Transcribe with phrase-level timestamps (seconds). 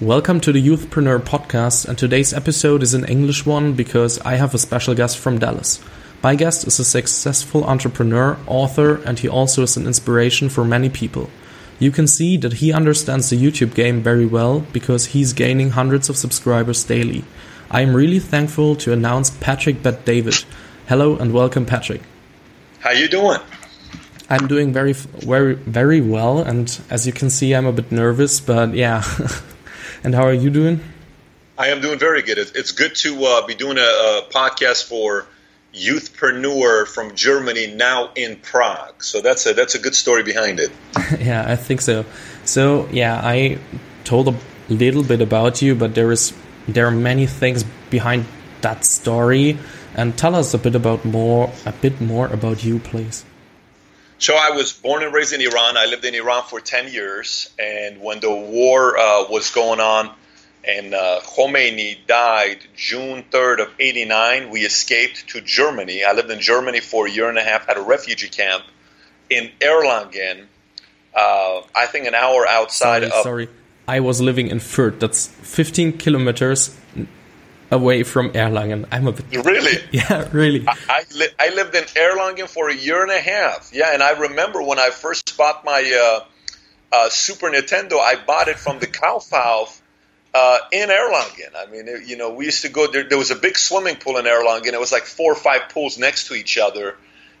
[0.00, 4.54] Welcome to the Youthpreneur podcast, and today's episode is an English one because I have
[4.54, 5.82] a special guest from Dallas.
[6.22, 10.88] My guest is a successful entrepreneur, author, and he also is an inspiration for many
[10.88, 11.28] people.
[11.80, 16.08] You can see that he understands the YouTube game very well because he's gaining hundreds
[16.08, 17.24] of subscribers daily.
[17.68, 20.44] I am really thankful to announce Patrick Bet David.
[20.86, 22.02] Hello and welcome, Patrick.
[22.78, 23.40] How you doing?
[24.30, 28.38] I'm doing very, very, very well, and as you can see, I'm a bit nervous,
[28.38, 29.02] but yeah.
[30.04, 30.80] and how are you doing?
[31.56, 32.38] I am doing very good.
[32.38, 35.26] It's good to uh, be doing a, a, podcast for
[35.74, 39.02] youthpreneur from Germany now in Prague.
[39.02, 40.70] So that's a that's a good story behind it.
[41.18, 42.04] yeah, I think so.
[42.44, 43.58] So yeah, I
[44.04, 44.36] told a
[44.68, 46.32] little bit about you, but there is
[46.68, 48.26] there are many things behind
[48.60, 49.58] that story.
[49.94, 53.24] And tell us a bit about more a bit more about you, please.
[54.18, 55.76] So I was born and raised in Iran.
[55.76, 57.50] I lived in Iran for 10 years.
[57.58, 60.10] And when the war uh, was going on
[60.64, 66.04] and uh, Khomeini died June 3rd of 89, we escaped to Germany.
[66.04, 68.64] I lived in Germany for a year and a half at a refugee camp
[69.30, 70.46] in Erlangen,
[71.14, 73.22] uh, I think an hour outside sorry, of.
[73.22, 73.48] Sorry,
[73.86, 75.00] I was living in Fürth.
[75.00, 76.76] That's 15 kilometers
[77.70, 78.86] away from Erlangen.
[78.90, 80.66] I'm a bit really, yeah, really.
[80.66, 83.70] I I, li- I, lived in Erlangen for a year and a half.
[83.72, 86.24] Yeah, and I remember when I first bought my uh,
[86.92, 89.80] uh, Super Nintendo, I bought it from the Kaufhof
[90.34, 91.54] uh, in Erlangen.
[91.56, 93.04] I mean, it, you know, we used to go there.
[93.04, 94.72] There was a big swimming pool in Erlangen.
[94.72, 96.96] It was like four or five pools next to each other.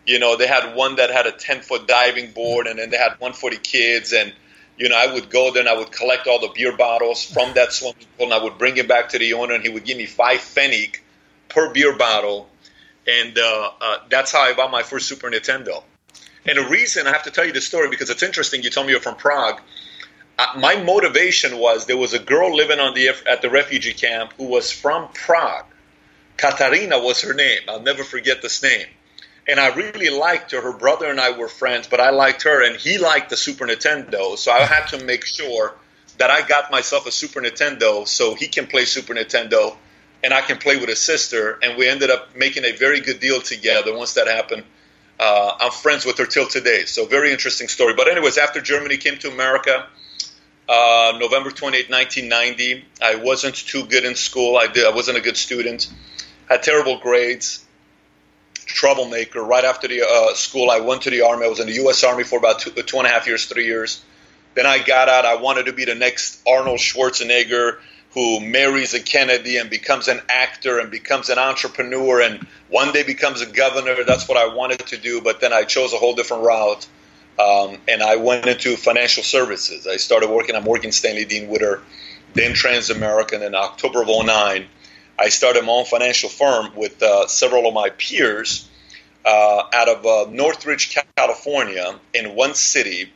[0.06, 2.96] You know, they had one that had a ten foot diving board, and then they
[2.96, 4.32] had one for the kids and
[4.78, 7.52] you know, I would go there and I would collect all the beer bottles from
[7.54, 9.84] that swimming pool and I would bring it back to the owner and he would
[9.84, 10.98] give me five pfennig
[11.48, 12.48] per beer bottle.
[13.06, 15.82] And uh, uh, that's how I bought my first Super Nintendo.
[16.46, 18.62] And the reason I have to tell you this story because it's interesting.
[18.62, 19.60] You told me you're from Prague.
[20.38, 24.32] Uh, my motivation was there was a girl living on the at the refugee camp
[24.36, 25.66] who was from Prague.
[26.36, 27.62] Katarina was her name.
[27.68, 28.86] I'll never forget this name
[29.48, 30.60] and I really liked her.
[30.60, 33.66] Her brother and I were friends, but I liked her, and he liked the Super
[33.66, 34.36] Nintendo.
[34.36, 35.74] So I had to make sure
[36.18, 39.76] that I got myself a Super Nintendo so he can play Super Nintendo
[40.22, 41.58] and I can play with his sister.
[41.62, 43.96] And we ended up making a very good deal together.
[43.96, 44.64] Once that happened,
[45.18, 46.84] uh, I'm friends with her till today.
[46.84, 47.94] So very interesting story.
[47.94, 49.86] But anyways, after Germany came to America,
[50.68, 54.56] uh, November 28, 1990, I wasn't too good in school.
[54.56, 54.86] I did.
[54.86, 55.88] I wasn't a good student.
[56.48, 57.64] Had terrible grades
[58.68, 59.42] troublemaker.
[59.42, 61.46] Right after the uh, school, I went to the army.
[61.46, 62.04] I was in the U.S.
[62.04, 64.02] Army for about two, two and a half years, three years.
[64.54, 65.24] Then I got out.
[65.24, 67.78] I wanted to be the next Arnold Schwarzenegger
[68.12, 73.02] who marries a Kennedy and becomes an actor and becomes an entrepreneur and one day
[73.02, 74.02] becomes a governor.
[74.04, 76.86] That's what I wanted to do, but then I chose a whole different route.
[77.38, 79.86] Um, and I went into financial services.
[79.86, 81.82] I started working at Morgan Stanley Dean Witter,
[82.34, 84.66] then Transamerican in October of 09.
[85.18, 88.68] I started my own financial firm with uh, several of my peers
[89.24, 93.12] uh, out of uh, Northridge, California, in one city.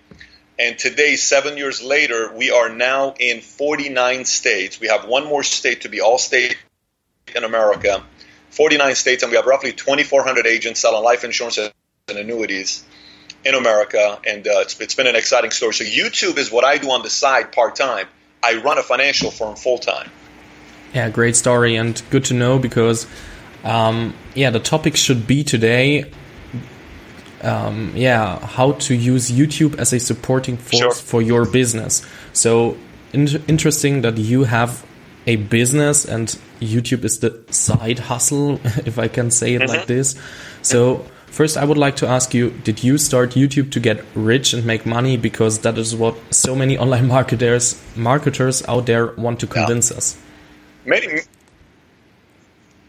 [0.59, 4.81] And today, seven years later, we are now in 49 states.
[4.81, 6.57] We have one more state to be all state
[7.35, 8.03] in America,
[8.51, 11.73] 49 states, and we have roughly 2,400 agents selling life insurance and
[12.19, 12.85] annuities
[13.45, 14.19] in America.
[14.27, 15.73] And uh, it's, it's been an exciting story.
[15.73, 18.09] So, YouTube is what I do on the side part time.
[18.43, 20.11] I run a financial firm full time.
[20.95, 23.07] Yeah, great story and good to know because,
[23.65, 26.11] um, yeah, the topic should be today.
[27.43, 30.93] Um, yeah, how to use YouTube as a supporting force sure.
[30.93, 32.07] for your business.
[32.33, 32.77] So
[33.13, 34.85] in interesting that you have
[35.27, 36.29] a business and
[36.61, 39.73] YouTube is the side hustle, if I can say it mm -hmm.
[39.73, 40.17] like this.
[40.63, 44.55] So first, I would like to ask you: Did you start YouTube to get rich
[44.55, 45.17] and make money?
[45.17, 49.99] Because that is what so many online marketers marketers out there want to convince yeah.
[49.99, 50.17] us.
[50.85, 51.21] Many,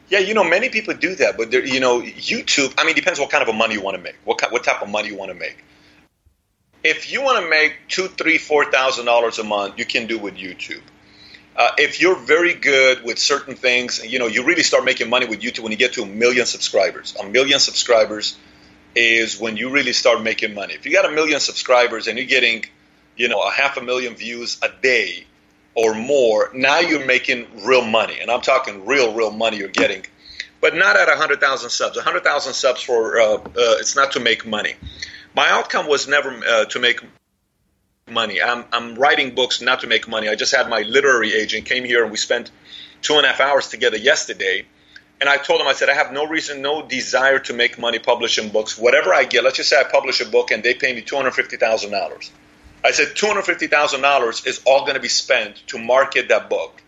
[0.09, 2.73] yeah, you know, many people do that, but you know, YouTube.
[2.77, 4.15] I mean, depends what kind of a money you want to make.
[4.25, 5.57] What what type of money you want to make.
[6.83, 10.17] If you want to make two, three, four thousand dollars a month, you can do
[10.17, 10.81] with YouTube.
[11.55, 15.27] Uh, if you're very good with certain things, you know, you really start making money
[15.27, 17.15] with YouTube when you get to a million subscribers.
[17.19, 18.35] A million subscribers
[18.95, 20.73] is when you really start making money.
[20.73, 22.65] If you got a million subscribers and you're getting,
[23.15, 25.25] you know, a half a million views a day,
[25.75, 28.19] or more, now you're making real money.
[28.21, 30.05] And I'm talking real, real money you're getting.
[30.61, 31.95] But not at 100,000 subs.
[31.95, 34.75] 100,000 subs for, uh, uh, it's not to make money.
[35.35, 37.01] My outcome was never uh, to make
[38.09, 38.41] money.
[38.41, 40.29] I'm, I'm writing books not to make money.
[40.29, 42.51] I just had my literary agent came here and we spent
[43.01, 44.65] two and a half hours together yesterday.
[45.19, 47.99] And I told him, I said, I have no reason, no desire to make money
[47.99, 48.77] publishing books.
[48.77, 52.29] Whatever I get, let's just say I publish a book and they pay me $250,000.
[52.85, 56.81] I said $250,000 is all going to be spent to market that book.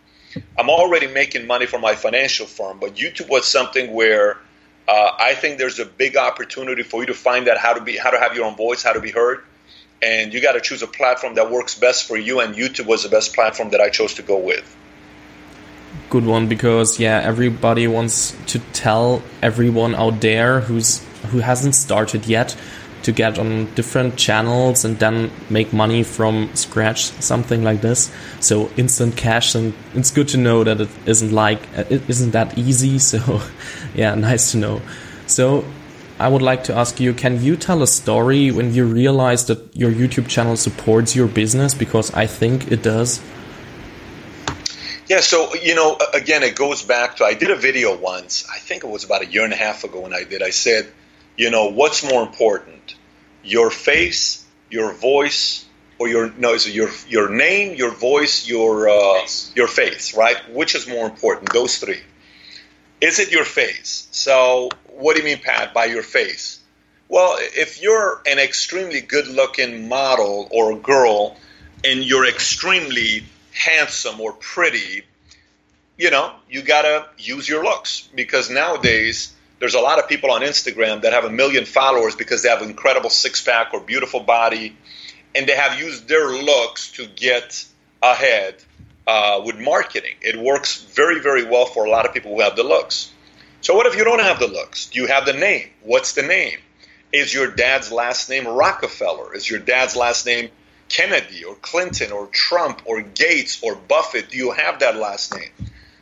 [0.58, 4.38] I'm already making money for my financial firm, but YouTube was something where
[4.86, 7.96] uh, I think there's a big opportunity for you to find out how to be,
[7.96, 9.42] how to have your own voice, how to be heard,
[10.02, 12.40] and you got to choose a platform that works best for you.
[12.40, 14.76] And YouTube was the best platform that I chose to go with.
[16.10, 22.26] Good one because yeah, everybody wants to tell everyone out there who's who hasn't started
[22.26, 22.54] yet
[23.06, 28.12] to get on different channels and then make money from scratch, something like this.
[28.40, 32.32] So instant cash, and it's good to know that it isn't like uh, it isn't
[32.32, 32.98] that easy.
[33.06, 33.40] So
[33.94, 34.82] yeah, nice to know.
[35.28, 35.64] So
[36.18, 39.76] I would like to ask you, can you tell a story when you realized that
[39.76, 41.74] your YouTube channel supports your business?
[41.74, 43.22] Because I think it does.
[45.06, 48.44] Yeah, so you know, again, it goes back to I did a video once.
[48.52, 50.42] I think it was about a year and a half ago when I did.
[50.42, 50.90] I said,
[51.36, 52.95] you know, what's more important,
[53.46, 55.64] your face, your voice,
[55.98, 59.52] or your no, is your your name, your voice, your uh, face.
[59.54, 60.36] your face, right?
[60.52, 61.52] Which is more important?
[61.52, 62.00] Those three.
[63.00, 64.08] Is it your face?
[64.10, 66.60] So, what do you mean, Pat, by your face?
[67.08, 71.36] Well, if you're an extremely good-looking model or girl,
[71.84, 75.02] and you're extremely handsome or pretty,
[75.96, 80.42] you know, you gotta use your looks because nowadays there's a lot of people on
[80.42, 84.20] Instagram that have a million followers because they have an incredible six pack or beautiful
[84.20, 84.76] body,
[85.34, 87.64] and they have used their looks to get
[88.02, 88.56] ahead
[89.06, 90.14] uh, with marketing.
[90.20, 93.12] It works very, very well for a lot of people who have the looks.
[93.60, 94.86] So, what if you don't have the looks?
[94.86, 95.70] Do you have the name?
[95.82, 96.58] What's the name?
[97.12, 99.34] Is your dad's last name Rockefeller?
[99.34, 100.50] Is your dad's last name
[100.88, 104.30] Kennedy or Clinton or Trump or Gates or Buffett?
[104.30, 105.50] Do you have that last name?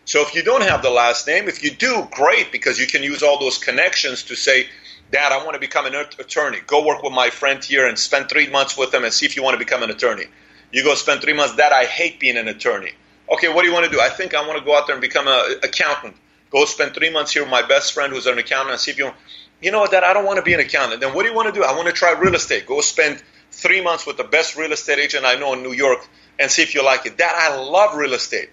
[0.07, 3.03] So if you don't have the last name, if you do, great, because you can
[3.03, 4.67] use all those connections to say,
[5.11, 6.59] Dad, I want to become an attorney.
[6.67, 9.37] Go work with my friend here and spend three months with him and see if
[9.37, 10.25] you want to become an attorney.
[10.73, 11.57] You go spend three months.
[11.57, 12.93] Dad, I hate being an attorney.
[13.33, 14.01] Okay, what do you want to do?
[14.01, 16.17] I think I want to go out there and become an accountant.
[16.51, 18.99] Go spend three months here with my best friend who's an accountant and see if
[18.99, 19.17] you, want.
[19.63, 21.01] you know what, Dad, I don't want to be an accountant.
[21.01, 21.65] Then what do you want to do?
[21.65, 22.67] I want to try real estate.
[22.67, 23.23] Go spend
[23.53, 26.07] three months with the best real estate agent I know in New York
[26.39, 27.17] and see if you like it.
[27.17, 28.51] Dad, I love real estate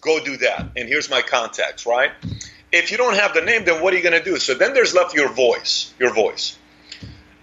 [0.00, 0.70] go do that.
[0.76, 2.12] And here's my contacts, right?
[2.70, 4.38] If you don't have the name, then what are you going to do?
[4.38, 5.92] So then there's left your voice.
[5.98, 6.58] Your voice.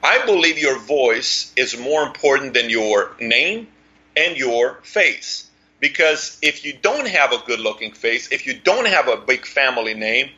[0.04, 3.68] I believe your voice is more important than your name
[4.16, 5.50] and your face.
[5.80, 9.46] Because if you don't have a good looking face, if you don't have a big
[9.46, 10.30] family name,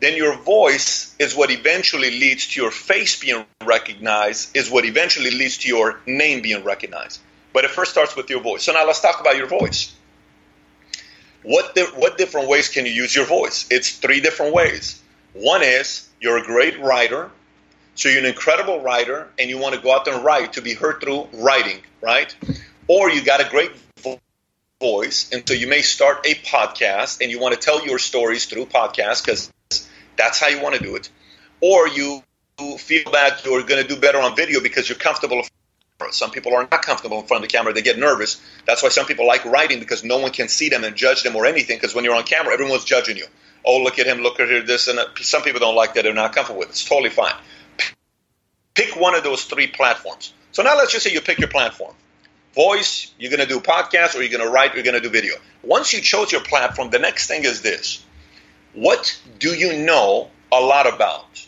[0.00, 5.30] then your voice is what eventually leads to your face being recognized, is what eventually
[5.30, 7.20] leads to your name being recognized.
[7.54, 8.64] But it first starts with your voice.
[8.64, 9.95] So now let's talk about your voice.
[11.46, 13.66] What, di- what different ways can you use your voice?
[13.70, 15.00] It's three different ways.
[15.32, 17.30] One is you're a great writer,
[17.94, 20.60] so you're an incredible writer, and you want to go out there and write to
[20.60, 22.34] be heard through writing, right?
[22.88, 23.70] Or you got a great
[24.80, 28.46] voice, and so you may start a podcast and you want to tell your stories
[28.46, 29.52] through podcast because
[30.16, 31.08] that's how you want to do it.
[31.60, 32.24] Or you
[32.78, 35.44] feel that you're going to do better on video because you're comfortable
[36.10, 37.72] some people are not comfortable in front of the camera.
[37.72, 38.40] They get nervous.
[38.66, 41.34] That's why some people like writing because no one can see them and judge them
[41.36, 41.78] or anything.
[41.78, 43.26] Because when you're on camera, everyone's judging you.
[43.64, 44.88] Oh, look at him, look at her, this.
[44.88, 46.04] And some people don't like that.
[46.04, 46.72] They're not comfortable with it.
[46.72, 47.34] It's totally fine.
[48.74, 50.34] Pick one of those three platforms.
[50.52, 51.94] So now let's just say you pick your platform.
[52.54, 55.00] Voice, you're going to do podcast, or you're going to write, or you're going to
[55.00, 55.34] do video.
[55.62, 58.04] Once you chose your platform, the next thing is this.
[58.72, 61.46] What do you know a lot about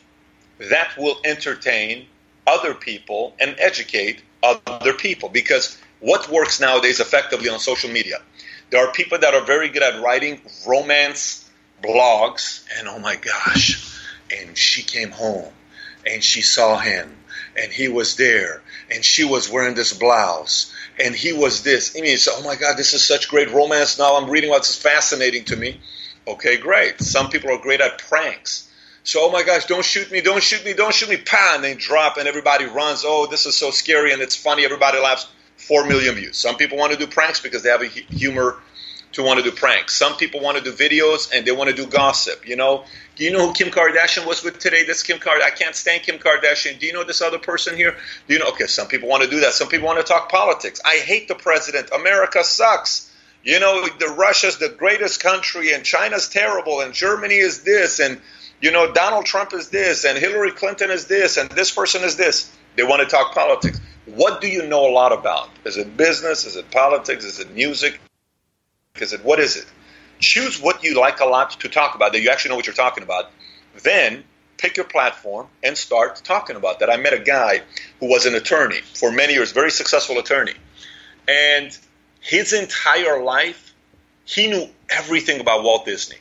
[0.58, 2.06] that will entertain
[2.46, 5.28] other people and educate other people.
[5.28, 8.18] Because what works nowadays effectively on social media
[8.70, 11.48] there are people that are very good at writing romance
[11.82, 15.52] blogs and oh my gosh and she came home
[16.06, 17.16] and she saw him
[17.56, 21.96] and he was there and she was wearing this blouse and he was this.
[21.96, 23.98] I mean oh my god this is such great romance.
[23.98, 25.80] Now i'm reading what's fascinating to me.
[26.26, 27.00] Okay great.
[27.00, 28.67] Some people are great at pranks
[29.08, 31.64] so, oh my gosh, don't shoot me, don't shoot me, don't shoot me, pa, and
[31.64, 33.04] they drop and everybody runs.
[33.06, 34.66] Oh, this is so scary and it's funny.
[34.66, 35.26] Everybody laughs.
[35.56, 36.36] Four million views.
[36.36, 38.58] Some people want to do pranks because they have a humor
[39.12, 39.94] to want to do pranks.
[39.94, 42.46] Some people want to do videos and they want to do gossip.
[42.46, 42.84] You know,
[43.16, 44.84] do you know who Kim Kardashian was with today?
[44.84, 45.42] This Kim Kardashian.
[45.42, 46.78] I can't stand Kim Kardashian.
[46.78, 47.96] Do you know this other person here?
[48.26, 48.50] Do you know?
[48.50, 49.54] Okay, some people want to do that.
[49.54, 50.82] Some people want to talk politics.
[50.84, 51.88] I hate the president.
[51.94, 53.10] America sucks.
[53.42, 58.20] You know, the Russia's the greatest country and China's terrible and Germany is this and
[58.60, 62.16] you know, Donald Trump is this, and Hillary Clinton is this, and this person is
[62.16, 62.54] this.
[62.76, 63.80] They want to talk politics.
[64.06, 65.50] What do you know a lot about?
[65.64, 66.44] Is it business?
[66.44, 67.24] Is it politics?
[67.24, 68.00] Is it music?
[69.00, 69.66] Is it what is it?
[70.18, 72.74] Choose what you like a lot to talk about that you actually know what you're
[72.74, 73.30] talking about.
[73.82, 74.24] Then
[74.56, 76.90] pick your platform and start talking about that.
[76.90, 77.62] I met a guy
[78.00, 80.54] who was an attorney for many years, very successful attorney.
[81.28, 81.76] And
[82.20, 83.74] his entire life,
[84.24, 86.18] he knew everything about Walt Disney.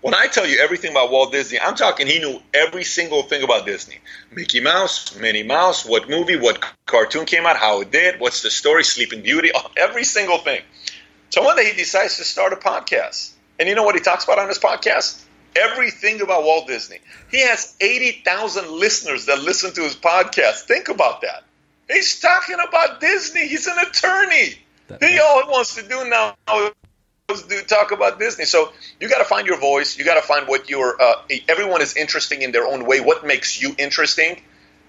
[0.00, 3.42] When I tell you everything about Walt Disney, I'm talking he knew every single thing
[3.42, 3.98] about Disney.
[4.30, 8.48] Mickey Mouse, Minnie Mouse, what movie, what cartoon came out, how it did, what's the
[8.48, 10.62] story, Sleeping Beauty, every single thing.
[11.28, 13.32] So one day he decides to start a podcast.
[13.58, 15.22] And you know what he talks about on his podcast?
[15.54, 16.98] Everything about Walt Disney.
[17.30, 20.62] He has 80,000 listeners that listen to his podcast.
[20.62, 21.44] Think about that.
[21.90, 23.48] He's talking about Disney.
[23.48, 24.54] He's an attorney.
[24.98, 26.72] He all he wants to do now is
[27.34, 28.44] do talk about Disney.
[28.44, 29.98] So you got to find your voice.
[29.98, 31.14] You got to find what your uh,
[31.48, 33.00] everyone is interesting in their own way.
[33.00, 34.40] What makes you interesting?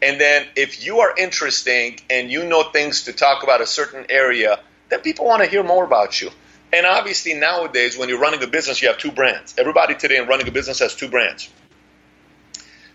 [0.01, 4.05] And then if you are interesting and you know things to talk about a certain
[4.09, 6.31] area, then people want to hear more about you.
[6.73, 9.55] And obviously nowadays, when you're running a business, you have two brands.
[9.57, 11.49] Everybody today in running a business has two brands.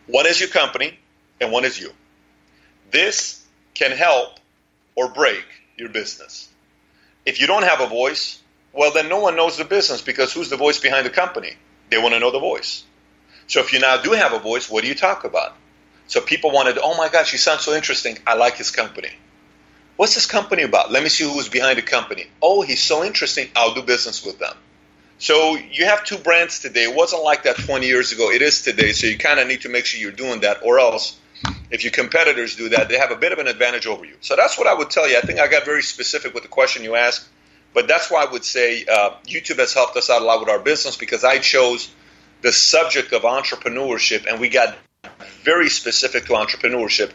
[0.07, 0.99] One is your company,
[1.41, 1.93] and one is you.
[2.91, 4.38] This can help
[4.95, 5.45] or break
[5.76, 6.49] your business.
[7.26, 8.41] If you don't have a voice,
[8.76, 11.54] well, then no one knows the business because who's the voice behind the company?
[11.90, 12.85] They want to know the voice.
[13.47, 15.54] So if you now do have a voice, what do you talk about?
[16.09, 18.18] So people wanted, oh my gosh, he sounds so interesting.
[18.26, 19.11] I like his company.
[19.97, 20.92] What's this company about?
[20.92, 22.26] Let me see who's behind the company.
[22.42, 23.49] Oh, he's so interesting.
[23.56, 24.54] I'll do business with them.
[25.18, 26.85] So you have two brands today.
[26.85, 28.30] It wasn't like that 20 years ago.
[28.30, 28.92] It is today.
[28.92, 31.18] So you kind of need to make sure you're doing that, or else
[31.71, 34.16] if your competitors do that, they have a bit of an advantage over you.
[34.21, 35.16] So that's what I would tell you.
[35.16, 37.26] I think I got very specific with the question you asked,
[37.76, 40.49] but that's why I would say uh, YouTube has helped us out a lot with
[40.49, 41.90] our business because I chose
[42.40, 44.78] the subject of entrepreneurship and we got
[45.42, 47.11] very specific to entrepreneurship.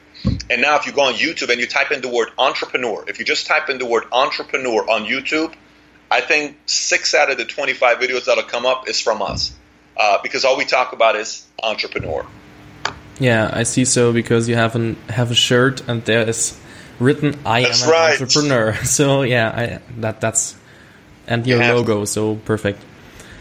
[0.51, 3.17] And now, if you go on YouTube and you type in the word entrepreneur, if
[3.17, 5.51] you just type in the word entrepreneur on YouTube,
[6.11, 9.53] I think six out of the 25 videos that'll come up is from us
[9.97, 12.23] uh, because all we talk about is entrepreneur.
[13.19, 16.60] Yeah, I see so because you have an have a shirt and there is
[17.01, 18.21] written "I that's am an right.
[18.21, 20.55] entrepreneur." So yeah, I, that that's
[21.27, 22.81] and your you logo, so perfect.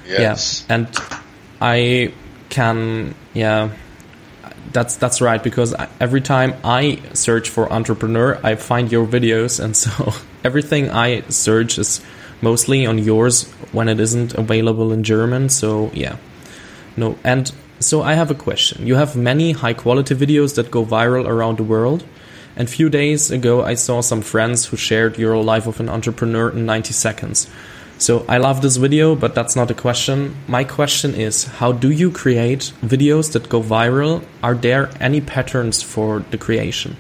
[0.09, 0.65] Yes.
[0.69, 0.89] Yeah, and
[1.61, 2.13] I
[2.49, 3.71] can yeah
[4.73, 9.77] that's that's right because every time I search for entrepreneur, I find your videos, and
[9.77, 10.13] so
[10.45, 12.01] everything I search is
[12.41, 15.49] mostly on yours when it isn't available in German.
[15.49, 16.17] So yeah,
[16.97, 17.17] no.
[17.25, 17.51] And
[17.81, 18.87] so I have a question.
[18.87, 22.05] You have many high quality videos that go viral around the world.
[22.61, 26.51] And few days ago, I saw some friends who shared your life of an entrepreneur
[26.51, 27.49] in 90 seconds.
[27.97, 30.37] So I love this video, but that's not a question.
[30.47, 34.27] My question is how do you create videos that go viral?
[34.43, 36.99] Are there any patterns for the creation?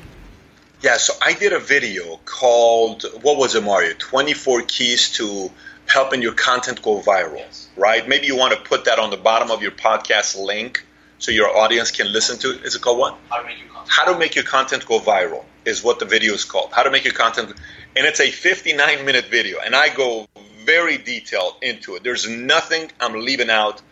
[0.80, 3.92] Yeah, so I did a video called, what was it, Mario?
[3.98, 5.50] 24 Keys to
[5.84, 7.44] Helping Your Content Go Viral,
[7.76, 8.08] right?
[8.08, 10.86] Maybe you want to put that on the bottom of your podcast link
[11.18, 12.64] so your audience can listen to it.
[12.64, 13.18] Is it called what?
[13.28, 16.04] How to make your content, How to make your content go viral is what the
[16.04, 16.72] video is called.
[16.72, 17.54] How to make your content.
[17.96, 19.58] And it's a 59 minute video.
[19.64, 20.26] And I go
[20.64, 22.02] very detailed into it.
[22.02, 23.82] There's nothing I'm leaving out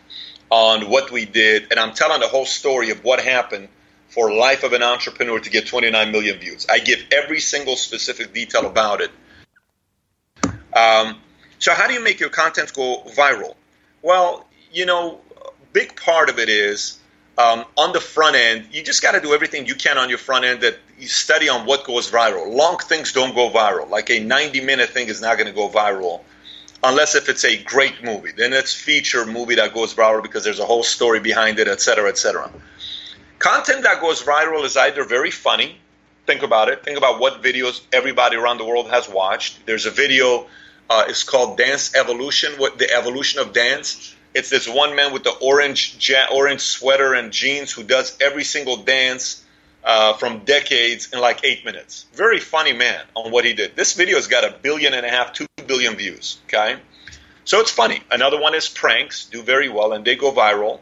[0.50, 3.68] on what we did, and I'm telling the whole story of what happened
[4.08, 6.66] for Life of an Entrepreneur to get 29 million views.
[6.68, 9.10] I give every single specific detail about it.
[10.74, 11.20] Um,
[11.58, 13.54] so, how do you make your content go viral?
[14.00, 15.20] Well, you know,
[15.72, 16.97] big part of it is
[17.38, 20.18] um, on the front end, you just got to do everything you can on your
[20.18, 22.52] front end that you study on what goes viral.
[22.52, 23.88] Long things don't go viral.
[23.88, 26.22] Like a 90 minute thing is not going to go viral
[26.82, 28.32] unless if it's a great movie.
[28.32, 32.08] Then it's feature movie that goes viral because there's a whole story behind it, etc.,
[32.08, 32.50] etc.
[33.38, 35.78] Content that goes viral is either very funny.
[36.26, 36.84] Think about it.
[36.84, 39.64] Think about what videos everybody around the world has watched.
[39.64, 40.46] There's a video.
[40.90, 42.52] Uh, it's called Dance Evolution.
[42.58, 44.14] What the evolution of dance?
[44.38, 48.44] It's this one man with the orange ja- orange sweater and jeans who does every
[48.44, 49.44] single dance
[49.82, 52.06] uh, from decades in like eight minutes.
[52.14, 53.74] Very funny man on what he did.
[53.74, 56.38] This video has got a billion and a half, two billion views.
[56.46, 56.76] Okay,
[57.44, 58.00] so it's funny.
[58.12, 60.78] Another one is pranks, do very well, and they go viral.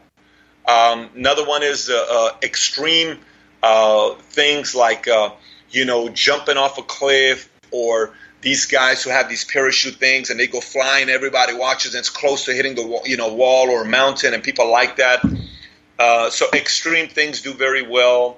[0.67, 3.17] Um, another one is uh, uh, extreme
[3.63, 5.31] uh, things like uh,
[5.71, 10.39] you know jumping off a cliff or these guys who have these parachute things and
[10.39, 11.09] they go flying.
[11.09, 14.71] Everybody watches and it's close to hitting the you know wall or mountain, and people
[14.71, 15.23] like that.
[15.97, 18.37] Uh, so extreme things do very well.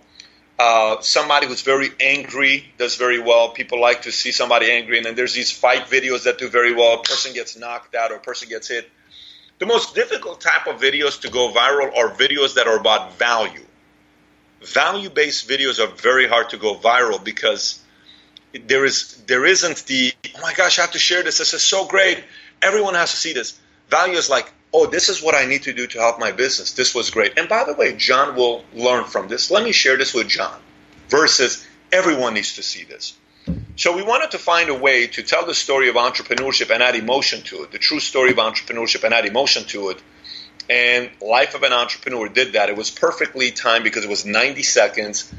[0.58, 3.50] Uh, somebody who's very angry does very well.
[3.50, 6.74] People like to see somebody angry, and then there's these fight videos that do very
[6.74, 7.00] well.
[7.00, 8.90] A person gets knocked out or a person gets hit.
[9.60, 13.66] The most difficult type of videos to go viral are videos that are about value.
[14.62, 17.79] Value based videos are very hard to go viral because
[18.54, 21.62] there is there isn't the oh my gosh I have to share this this is
[21.62, 22.24] so great
[22.62, 25.74] everyone has to see this value is like oh, this is what I need to
[25.74, 26.74] do to help my business.
[26.74, 27.38] This was great.
[27.38, 29.50] And by the way, John will learn from this.
[29.50, 30.60] Let me share this with John
[31.10, 33.18] versus everyone needs to see this.
[33.78, 36.96] So we wanted to find a way to tell the story of entrepreneurship and add
[36.96, 40.02] emotion to it, the true story of entrepreneurship and add emotion to it.
[40.70, 42.70] And Life of an Entrepreneur did that.
[42.70, 45.34] It was perfectly timed because it was 90 seconds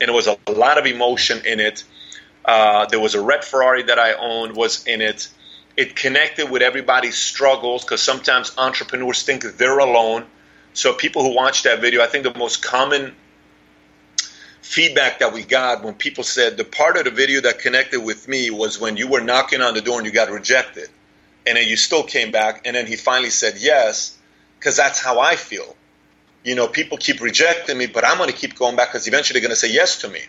[0.00, 1.84] and it was a lot of emotion in it.
[2.44, 5.28] Uh, there was a red Ferrari that I owned was in it.
[5.76, 10.26] It connected with everybody's struggles because sometimes entrepreneurs think they're alone.
[10.72, 13.14] So people who watched that video, I think the most common
[14.62, 18.28] feedback that we got when people said the part of the video that connected with
[18.28, 20.88] me was when you were knocking on the door and you got rejected
[21.44, 24.16] and then you still came back and then he finally said yes
[24.58, 25.74] because that's how i feel
[26.44, 29.40] you know people keep rejecting me but i'm going to keep going back because eventually
[29.40, 30.20] they're going to say yes to me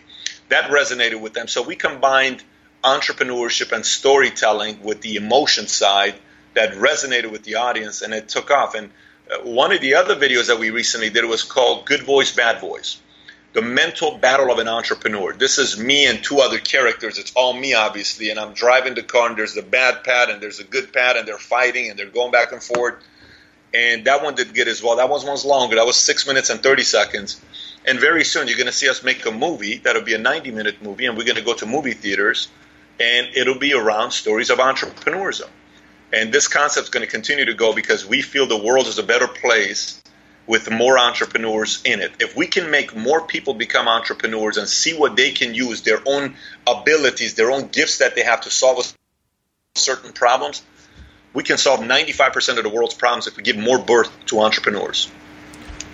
[0.52, 2.42] that resonated with them so we combined
[2.84, 6.14] entrepreneurship and storytelling with the emotion side
[6.54, 8.90] that resonated with the audience and it took off and
[9.30, 12.60] uh, one of the other videos that we recently did was called good voice bad
[12.60, 13.00] voice
[13.52, 15.32] the mental battle of an entrepreneur.
[15.34, 17.18] This is me and two other characters.
[17.18, 20.42] It's all me, obviously, and I'm driving the car, and there's the bad Pat and
[20.42, 22.94] there's a good Pat, and they're fighting and they're going back and forth.
[23.74, 24.96] And that one did get as well.
[24.96, 25.76] That one was longer.
[25.76, 27.40] That was six minutes and 30 seconds.
[27.84, 30.52] And very soon, you're going to see us make a movie that'll be a 90
[30.52, 32.48] minute movie, and we're going to go to movie theaters,
[33.00, 35.48] and it'll be around stories of entrepreneurism.
[36.12, 38.98] And this concept is going to continue to go because we feel the world is
[38.98, 40.02] a better place
[40.46, 42.12] with more entrepreneurs in it.
[42.20, 46.00] If we can make more people become entrepreneurs and see what they can use, their
[46.04, 46.36] own
[46.66, 48.92] abilities, their own gifts that they have to solve
[49.74, 50.62] certain problems,
[51.32, 55.10] we can solve 95% of the world's problems if we give more birth to entrepreneurs.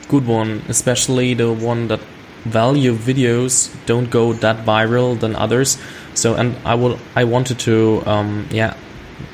[0.08, 2.00] Good one, especially the one that
[2.44, 5.78] value videos don't go that viral than others.
[6.14, 8.74] So, and I will, I wanted to, um, yeah,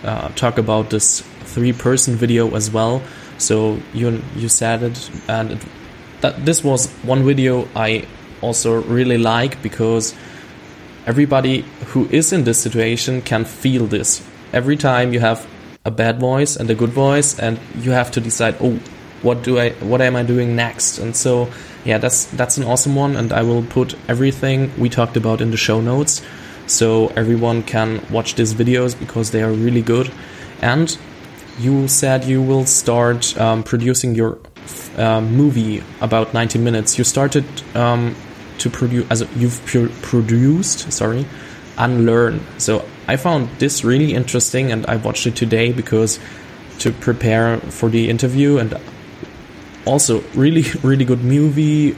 [0.03, 3.03] uh, talk about this three-person video as well
[3.39, 5.59] so you you said it, and it,
[6.21, 8.07] that this was one video I
[8.41, 10.15] also really like because
[11.07, 14.23] everybody who is in this situation can feel this.
[14.53, 15.47] Every time you have
[15.85, 18.79] a bad voice and a good voice, and you have to decide, oh,
[19.25, 20.99] what do I, what am I doing next?
[20.99, 21.51] And so,
[21.85, 25.51] yeah, that's that's an awesome one, and I will put everything we talked about in
[25.51, 26.23] the show notes,
[26.67, 30.13] so everyone can watch these videos because they are really good.
[30.61, 30.97] And
[31.59, 34.39] you said you will start um, producing your
[34.97, 36.99] uh, movie about 90 minutes.
[36.99, 37.45] You started
[37.75, 38.15] um,
[38.59, 39.65] to produce as you've
[40.03, 41.27] produced, sorry,
[41.77, 42.41] Unlearn.
[42.59, 46.19] So I found this really interesting, and I watched it today because
[46.79, 48.75] to prepare for the interview, and
[49.87, 51.97] also really really good movie,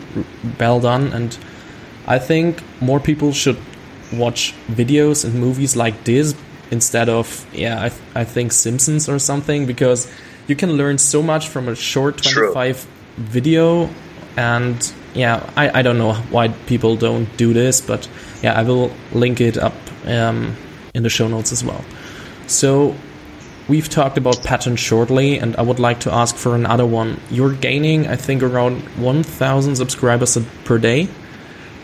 [0.59, 1.37] well done, and
[2.07, 3.59] I think more people should
[4.13, 6.35] watch videos and movies like this
[6.71, 10.07] instead of yeah I, th I think Simpsons or something because
[10.47, 12.91] you can learn so much from a short 25 True.
[13.17, 13.91] video.
[14.37, 18.07] And yeah I, I don't know why people don't do this but
[18.43, 20.55] yeah I will link it up um,
[20.95, 21.83] in the show notes as well.
[22.47, 22.95] So
[23.69, 27.53] we've talked about patterns shortly and I would like to ask for another one you're
[27.53, 31.09] gaining I think around 1000 subscribers per day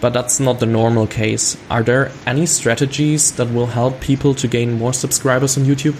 [0.03, 1.57] but that's not the normal case.
[1.71, 5.97] Are there any strategies that will help people to gain more subscribers on YouTube?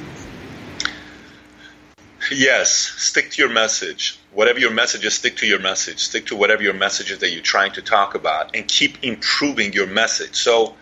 [2.33, 4.19] Yes, stick to your message.
[4.33, 6.01] Whatever your message is, stick to your message.
[6.01, 9.73] Stick to whatever your message is that you're trying to talk about and keep improving
[9.73, 10.35] your message.
[10.35, 10.75] So,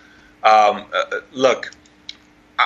[0.43, 1.71] um, uh, look,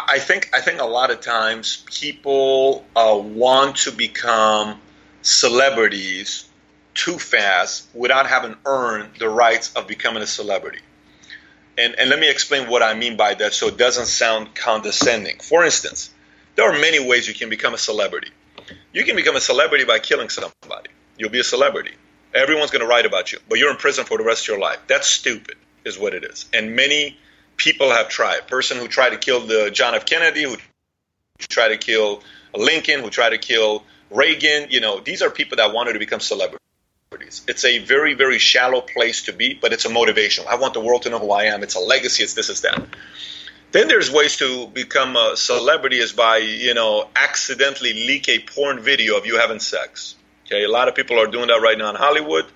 [0.08, 4.80] I think I think a lot of times people uh, want to become
[5.22, 6.46] celebrities
[6.94, 10.80] too fast without having earned the rights of becoming a celebrity.
[11.76, 15.38] And, and let me explain what I mean by that so it doesn't sound condescending.
[15.40, 16.10] For instance,
[16.54, 18.30] there are many ways you can become a celebrity.
[18.92, 20.90] You can become a celebrity by killing somebody.
[21.18, 21.94] You'll be a celebrity.
[22.32, 24.60] Everyone's going to write about you, but you're in prison for the rest of your
[24.60, 24.78] life.
[24.86, 26.46] That's stupid, is what it is.
[26.52, 27.18] And many
[27.56, 28.46] people have tried.
[28.46, 30.06] Person who tried to kill the John F.
[30.06, 30.56] Kennedy, who
[31.38, 32.22] tried to kill
[32.54, 34.68] Lincoln, who tried to kill Reagan.
[34.70, 36.60] You know, these are people that wanted to become celebrities.
[37.46, 40.44] It's a very, very shallow place to be, but it's a motivation.
[40.48, 41.62] I want the world to know who I am.
[41.62, 42.24] It's a legacy.
[42.24, 42.82] It's this, it's that.
[43.72, 48.80] Then there's ways to become a celebrity is by, you know, accidentally leak a porn
[48.80, 50.14] video of you having sex.
[50.46, 52.46] Okay, a lot of people are doing that right now in Hollywood.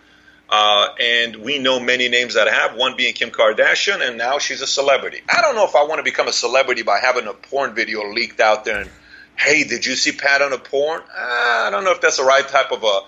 [0.51, 4.63] Uh, and we know many names that have, one being Kim Kardashian, and now she's
[4.63, 5.21] a celebrity.
[5.29, 8.11] I don't know if I want to become a celebrity by having a porn video
[8.13, 8.91] leaked out there and,
[9.37, 11.01] hey, did you see Pat on a porn?
[11.01, 13.01] Uh, I don't know if that's the right type of a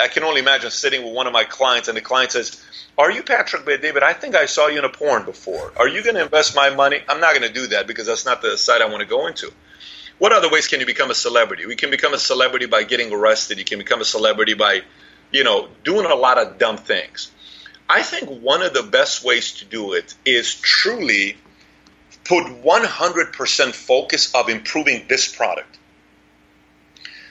[0.00, 2.62] I can only imagine sitting with one of my clients and the client says,
[2.98, 4.02] Are you Patrick Bet-David?
[4.02, 5.72] I think I saw you in a porn before.
[5.76, 7.00] Are you going to invest my money?
[7.08, 9.26] I'm not going to do that because that's not the side I want to go
[9.26, 9.52] into.
[10.18, 11.66] What other ways can you become a celebrity?
[11.66, 13.58] We can become a celebrity by getting arrested.
[13.58, 14.82] You can become a celebrity by,
[15.34, 17.30] you know, doing a lot of dumb things.
[17.88, 21.36] I think one of the best ways to do it is truly
[22.22, 25.76] put 100% focus of improving this product.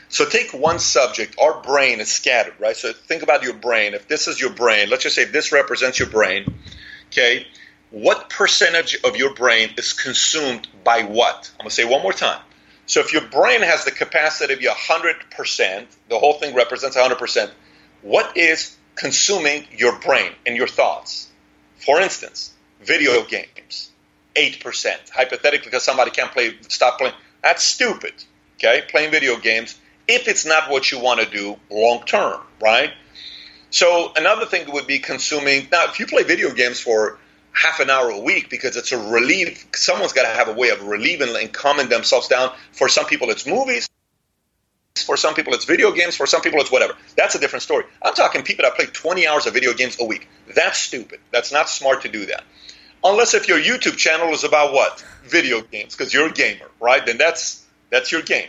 [0.10, 1.40] So take one subject.
[1.40, 2.76] Our brain is scattered, right?
[2.76, 3.94] So think about your brain.
[3.94, 6.60] If this is your brain, let's just say this represents your brain.
[7.08, 7.48] Okay,
[7.90, 11.50] what percentage of your brain is consumed by what?
[11.54, 12.42] I'm gonna say one more time.
[12.86, 17.52] So if your brain has the capacity of be 100%, the whole thing represents 100%.
[18.04, 21.30] What is consuming your brain and your thoughts?
[21.78, 23.90] For instance, video games,
[24.36, 25.10] 8%.
[25.10, 27.16] Hypothetically, because somebody can't play, stop playing.
[27.42, 28.14] That's stupid.
[28.58, 32.92] Okay, playing video games if it's not what you want to do long term, right?
[33.70, 35.68] So another thing would be consuming.
[35.72, 37.18] Now, if you play video games for
[37.52, 40.70] half an hour a week because it's a relief, someone's got to have a way
[40.70, 42.54] of relieving and calming themselves down.
[42.72, 43.90] For some people, it's movies.
[44.96, 46.16] For some people, it's video games.
[46.16, 46.94] For some people, it's whatever.
[47.18, 47.86] That's a different story.
[48.02, 50.30] I'm talking people that play 20 hours of video games a week.
[50.54, 51.20] That's stupid.
[51.32, 52.44] That's not smart to do that.
[53.04, 55.04] Unless if your YouTube channel is about what?
[55.24, 57.04] Video games, because you're a gamer, right?
[57.04, 58.48] Then that's that's your game.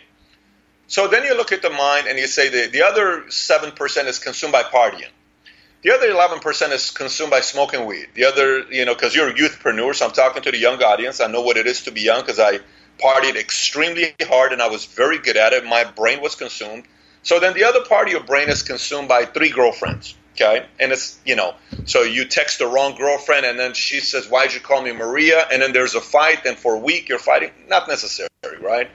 [0.87, 4.19] So then you look at the mind and you say the, the other 7% is
[4.19, 5.09] consumed by partying.
[5.83, 8.09] The other 11% is consumed by smoking weed.
[8.15, 11.21] The other, you know, because you're a youthpreneur, so I'm talking to the young audience.
[11.21, 12.61] I know what it is to be young because I
[12.99, 15.65] partied extremely hard and I was very good at it.
[15.65, 16.85] My brain was consumed.
[17.23, 20.15] So then the other part of your brain is consumed by three girlfriends.
[20.35, 20.67] Okay.
[20.81, 21.55] And it's, you know,
[21.85, 25.47] so you text the wrong girlfriend and then she says, Why'd you call me Maria?
[25.51, 27.51] And then there's a fight, and for a week you're fighting.
[27.69, 28.29] Not necessary,
[28.61, 28.91] right?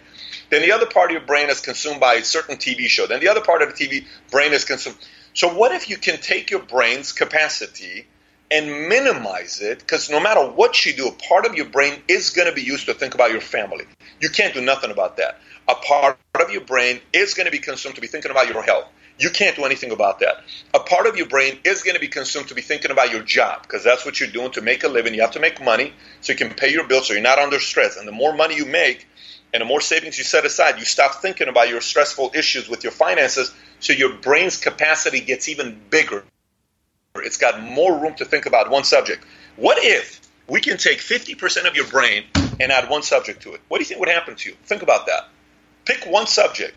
[0.49, 3.07] Then the other part of your brain is consumed by a certain TV show.
[3.07, 4.97] Then the other part of the TV brain is consumed.
[5.33, 8.07] So what if you can take your brain's capacity
[8.51, 9.79] and minimize it?
[9.79, 12.61] Because no matter what you do, a part of your brain is going to be
[12.61, 13.85] used to think about your family.
[14.19, 15.39] You can't do nothing about that.
[15.67, 18.63] A part of your brain is going to be consumed to be thinking about your
[18.63, 18.85] health.
[19.19, 20.43] You can't do anything about that.
[20.73, 23.21] A part of your brain is going to be consumed to be thinking about your
[23.21, 25.13] job because that's what you're doing to make a living.
[25.13, 27.59] You have to make money so you can pay your bills so you're not under
[27.59, 27.97] stress.
[27.97, 29.05] And the more money you make,
[29.53, 32.83] and the more savings you set aside, you stop thinking about your stressful issues with
[32.83, 36.23] your finances, so your brain's capacity gets even bigger.
[37.21, 39.25] It's got more room to think about one subject.
[39.55, 42.25] What if we can take 50% of your brain
[42.59, 43.61] and add one subject to it?
[43.67, 44.55] What do you think would happen to you?
[44.63, 45.29] Think about that.
[45.85, 46.75] Pick one subject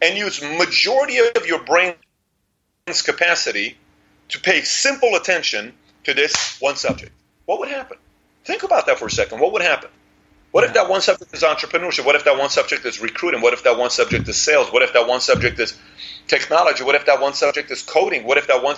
[0.00, 1.96] and use majority of your brain's
[3.02, 3.76] capacity
[4.28, 5.72] to pay simple attention
[6.04, 7.12] to this one subject.
[7.46, 7.98] What would happen?
[8.44, 9.40] Think about that for a second.
[9.40, 9.90] What would happen?
[10.50, 12.04] What if that one subject is entrepreneurship?
[12.04, 13.40] What if that one subject is recruiting?
[13.40, 14.70] What if that one subject is sales?
[14.70, 15.78] What if that one subject is
[16.28, 16.84] technology?
[16.84, 18.24] What if that one subject is coding?
[18.24, 18.76] What if that one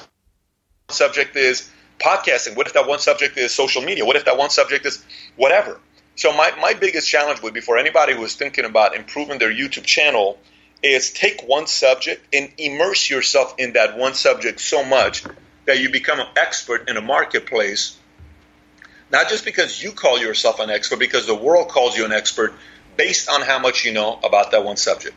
[0.89, 2.57] subject is podcasting?
[2.57, 4.05] What if that one subject is social media?
[4.05, 5.05] What if that one subject is
[5.37, 5.81] whatever?
[6.17, 9.53] So my, my biggest challenge would be for anybody who is thinking about improving their
[9.53, 10.39] YouTube channel
[10.83, 15.25] is take one subject and immerse yourself in that one subject so much
[15.65, 17.97] that you become an expert in a marketplace
[19.11, 22.53] not just because you call yourself an expert, because the world calls you an expert
[22.97, 25.15] based on how much you know about that one subject.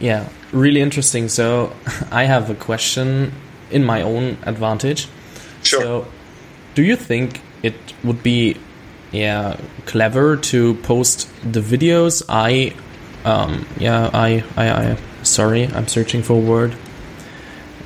[0.00, 1.28] Yeah, really interesting.
[1.28, 1.72] So
[2.10, 3.32] I have a question
[3.70, 5.08] in my own advantage.
[5.62, 5.80] Sure.
[5.82, 6.08] So
[6.74, 8.56] do you think it would be
[9.10, 12.74] yeah clever to post the videos I
[13.24, 16.76] um yeah I I, I sorry I'm searching for a word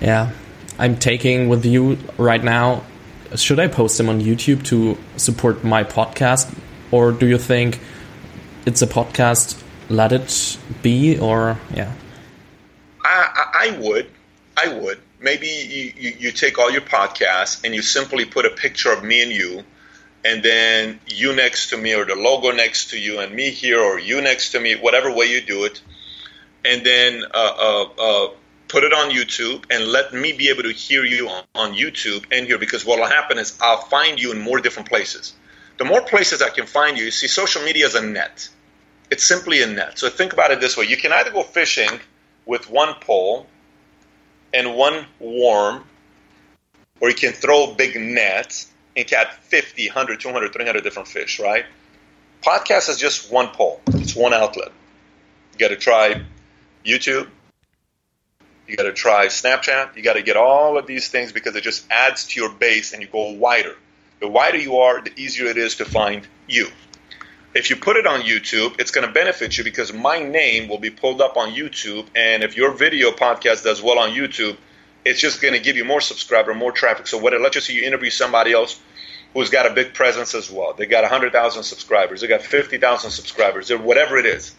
[0.00, 0.32] yeah
[0.80, 2.82] I'm taking with you right now
[3.36, 6.52] should I post them on YouTube to support my podcast,
[6.90, 7.80] or do you think
[8.66, 9.60] it's a podcast?
[9.88, 11.92] Let it be, or yeah.
[13.04, 14.08] I, I would,
[14.56, 15.00] I would.
[15.20, 19.04] Maybe you, you, you take all your podcasts and you simply put a picture of
[19.04, 19.64] me and you,
[20.24, 23.80] and then you next to me, or the logo next to you, and me here,
[23.80, 25.80] or you next to me, whatever way you do it,
[26.64, 28.28] and then uh, uh, uh,
[28.72, 32.24] put it on YouTube and let me be able to hear you on, on YouTube
[32.32, 35.34] and here because what will happen is I'll find you in more different places.
[35.76, 38.48] The more places I can find you, you see, social media is a net.
[39.10, 39.98] It's simply a net.
[39.98, 41.90] So think about it this way you can either go fishing
[42.46, 43.46] with one pole
[44.52, 45.84] and one worm,
[47.00, 51.40] or you can throw a big net and catch 50, 100, 200, 300 different fish,
[51.40, 51.64] right?
[52.42, 54.72] Podcast is just one pole, it's one outlet.
[55.52, 56.22] You got to try
[56.84, 57.28] YouTube,
[58.72, 59.96] you got to try Snapchat.
[59.96, 62.92] You got to get all of these things because it just adds to your base
[62.92, 63.76] and you go wider.
[64.20, 66.68] The wider you are, the easier it is to find you.
[67.54, 70.78] If you put it on YouTube, it's going to benefit you because my name will
[70.78, 72.06] be pulled up on YouTube.
[72.14, 74.56] And if your video podcast does well on YouTube,
[75.04, 77.06] it's just going to give you more subscriber, more traffic.
[77.06, 77.38] So what?
[77.38, 78.80] Let's just say you interview somebody else
[79.34, 80.74] who's got a big presence as well.
[80.74, 82.20] They got 100,000 subscribers.
[82.20, 83.70] They got 50,000 subscribers.
[83.70, 84.54] Or whatever it is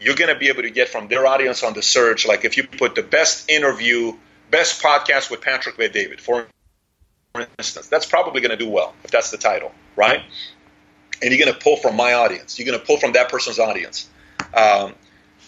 [0.00, 2.26] you're going to be able to get from their audience on the search.
[2.26, 4.12] Like if you put the best interview,
[4.50, 6.46] best podcast with Patrick Bet-David, for
[7.58, 10.22] instance, that's probably going to do well if that's the title, right?
[11.24, 12.58] And you're going to pull from my audience.
[12.58, 14.10] You're going to pull from that person's audience.
[14.52, 14.94] Um,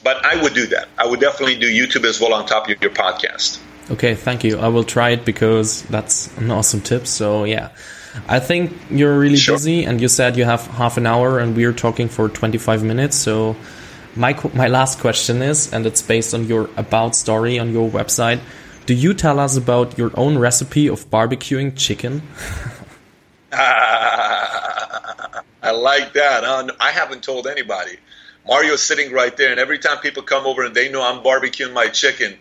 [0.02, 0.88] but I would do that.
[0.96, 3.60] I would definitely do YouTube as well on top of your podcast.
[3.90, 4.58] Okay, thank you.
[4.58, 7.06] I will try it because that's an awesome tip.
[7.06, 7.68] So yeah,
[8.26, 9.56] I think you're really sure.
[9.56, 13.16] busy, and you said you have half an hour, and we're talking for 25 minutes.
[13.16, 13.54] So
[14.16, 18.40] my my last question is, and it's based on your about story on your website.
[18.86, 22.22] Do you tell us about your own recipe of barbecuing chicken?
[25.62, 26.44] I like that.
[26.44, 27.96] Uh, I haven't told anybody.
[28.46, 31.72] Mario's sitting right there, and every time people come over and they know I'm barbecuing
[31.72, 32.36] my chicken,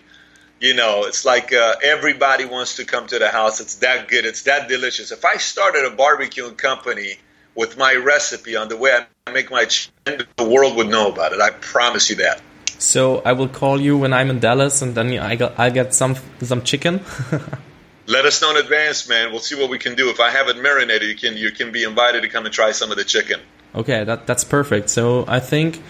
[0.59, 3.59] you know, it's like uh, everybody wants to come to the house.
[3.59, 4.25] It's that good.
[4.25, 5.11] It's that delicious.
[5.11, 7.17] If I started a barbecuing company
[7.55, 11.33] with my recipe on the way I make my chicken, the world would know about
[11.33, 11.41] it.
[11.41, 12.41] I promise you that.
[12.77, 16.15] So I will call you when I'm in Dallas, and then I will get some
[16.41, 17.01] some chicken.
[18.07, 19.31] Let us know in advance, man.
[19.31, 20.09] We'll see what we can do.
[20.09, 22.71] If I have it marinated, you can you can be invited to come and try
[22.71, 23.39] some of the chicken.
[23.73, 24.89] Okay, that that's perfect.
[24.89, 25.81] So I think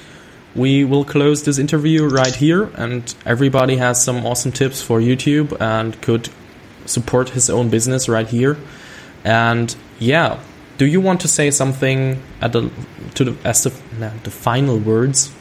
[0.56, 5.60] we will close this interview right here, and everybody has some awesome tips for YouTube
[5.60, 6.30] and could
[6.86, 8.58] support his own business right here.
[9.26, 10.40] And yeah,
[10.78, 12.72] do you want to say something at the
[13.16, 13.72] to the as the,
[14.24, 15.35] the final words?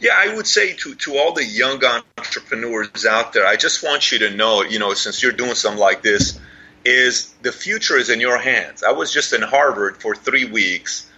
[0.00, 4.12] Yeah, I would say to, to all the young entrepreneurs out there, I just want
[4.12, 6.38] you to know, you know, since you're doing something like this,
[6.84, 8.82] is the future is in your hands.
[8.82, 11.08] I was just in Harvard for three weeks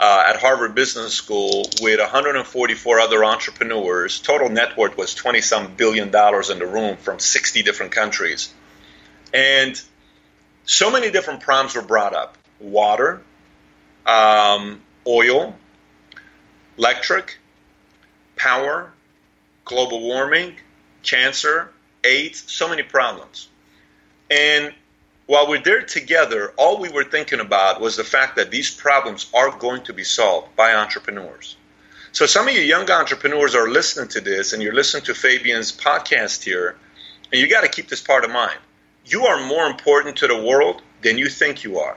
[0.00, 4.20] uh, at Harvard Business School with 144 other entrepreneurs.
[4.20, 8.52] Total net worth was 20 some billion dollars in the room from 60 different countries.
[9.32, 9.80] And
[10.64, 13.22] so many different problems were brought up water,
[14.06, 15.54] um, oil,
[16.78, 17.38] electric,
[18.44, 18.92] power,
[19.64, 20.54] global warming,
[21.02, 21.72] cancer,
[22.04, 23.48] AIDS, so many problems.
[24.30, 24.74] And
[25.24, 29.30] while we're there together, all we were thinking about was the fact that these problems
[29.32, 31.56] are going to be solved by entrepreneurs.
[32.12, 35.72] So some of you young entrepreneurs are listening to this and you're listening to Fabian's
[35.72, 36.76] podcast here,
[37.32, 38.58] and you got to keep this part of mind.
[39.06, 41.96] You are more important to the world than you think you are.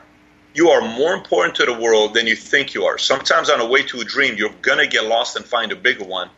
[0.57, 2.97] You are more important to the world than you think you are.
[2.97, 5.75] Sometimes on the way to a dream, you're going to get lost and find a
[5.75, 6.31] bigger one.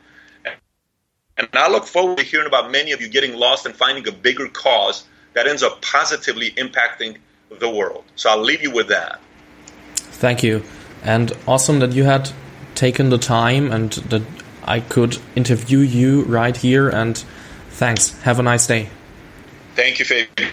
[1.37, 4.11] And I look forward to hearing about many of you getting lost and finding a
[4.11, 5.05] bigger cause
[5.35, 7.15] that ends up positively impacting
[7.61, 8.03] the world.
[8.17, 9.21] So I'll leave you with that.
[9.95, 10.65] Thank you.
[11.01, 12.29] And awesome that you had
[12.75, 14.23] taken the time and that
[14.65, 16.89] I could interview you right here.
[16.89, 17.17] And
[17.69, 18.19] thanks.
[18.23, 18.89] Have a nice day.
[19.75, 20.51] Thank you, Fabian.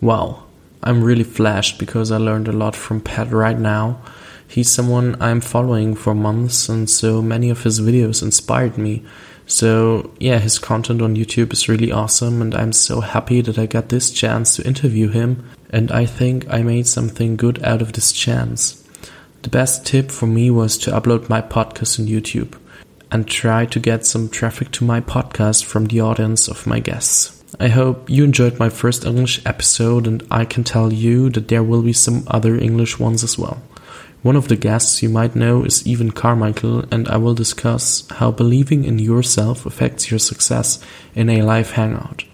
[0.00, 0.47] Wow.
[0.82, 4.00] I'm really flashed because I learned a lot from Pat right now.
[4.46, 9.04] He's someone I'm following for months, and so many of his videos inspired me.
[9.46, 13.66] So, yeah, his content on YouTube is really awesome, and I'm so happy that I
[13.66, 15.48] got this chance to interview him.
[15.70, 18.82] And I think I made something good out of this chance.
[19.42, 22.58] The best tip for me was to upload my podcast on YouTube
[23.10, 27.37] and try to get some traffic to my podcast from the audience of my guests.
[27.58, 31.62] I hope you enjoyed my first English episode, and I can tell you that there
[31.62, 33.62] will be some other English ones as well.
[34.22, 38.32] One of the guests you might know is Evan Carmichael, and I will discuss how
[38.32, 40.78] believing in yourself affects your success
[41.14, 42.24] in a live hangout.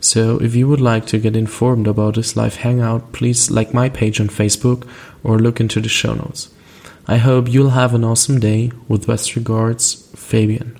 [0.00, 3.88] So, if you would like to get informed about this live hangout, please like my
[3.88, 4.88] page on Facebook
[5.22, 6.48] or look into the show notes.
[7.06, 8.70] I hope you'll have an awesome day.
[8.88, 10.78] With best regards, Fabian.